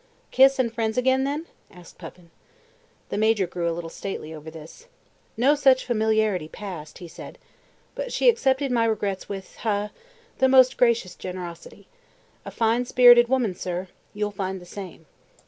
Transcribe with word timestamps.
"Kiss 0.31 0.57
and 0.57 0.73
friends 0.73 0.97
again, 0.97 1.25
then?" 1.25 1.45
asked 1.69 1.99
Puffin. 1.99 2.31
The 3.09 3.19
Major 3.19 3.45
grew 3.45 3.69
a 3.69 3.71
little 3.71 3.87
stately 3.91 4.33
over 4.33 4.49
this. 4.49 4.87
"No 5.37 5.53
such 5.53 5.85
familiarity 5.85 6.47
passed," 6.47 6.97
he 6.97 7.07
said. 7.07 7.37
"But 7.93 8.11
she 8.11 8.27
accepted 8.27 8.71
my 8.71 8.85
regrets 8.85 9.29
with 9.29 9.57
ha 9.57 9.91
the 10.39 10.49
most 10.49 10.75
gracious 10.75 11.13
generosity. 11.13 11.85
A 12.45 12.49
fine 12.49 12.85
spirited 12.85 13.27
woman, 13.27 13.53
sir; 13.53 13.89
you'll 14.15 14.31
find 14.31 14.59
the 14.59 14.65
same." 14.65 15.05